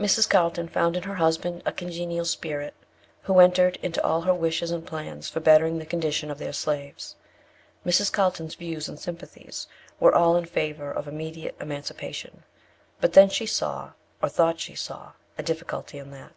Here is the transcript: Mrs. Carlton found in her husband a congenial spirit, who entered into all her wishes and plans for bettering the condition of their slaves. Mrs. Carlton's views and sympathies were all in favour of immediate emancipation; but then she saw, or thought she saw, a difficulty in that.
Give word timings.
Mrs. 0.00 0.26
Carlton 0.30 0.66
found 0.70 0.96
in 0.96 1.02
her 1.02 1.16
husband 1.16 1.60
a 1.66 1.72
congenial 1.72 2.24
spirit, 2.24 2.72
who 3.24 3.38
entered 3.38 3.76
into 3.82 4.02
all 4.02 4.22
her 4.22 4.32
wishes 4.32 4.70
and 4.70 4.86
plans 4.86 5.28
for 5.28 5.40
bettering 5.40 5.76
the 5.78 5.84
condition 5.84 6.30
of 6.30 6.38
their 6.38 6.54
slaves. 6.54 7.16
Mrs. 7.84 8.10
Carlton's 8.10 8.54
views 8.54 8.88
and 8.88 8.98
sympathies 8.98 9.66
were 10.00 10.14
all 10.14 10.36
in 10.38 10.46
favour 10.46 10.90
of 10.90 11.06
immediate 11.06 11.54
emancipation; 11.60 12.44
but 13.02 13.12
then 13.12 13.28
she 13.28 13.44
saw, 13.44 13.92
or 14.22 14.30
thought 14.30 14.58
she 14.58 14.74
saw, 14.74 15.12
a 15.36 15.42
difficulty 15.42 15.98
in 15.98 16.12
that. 16.12 16.32